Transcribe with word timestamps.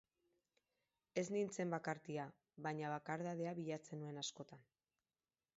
Ez 1.23 1.23
nintzen 1.35 1.75
bakartia, 1.75 2.25
baina 2.69 2.95
bakardadea 2.97 3.55
bilatzen 3.63 4.05
nuen 4.07 4.21
askotan. 4.27 4.69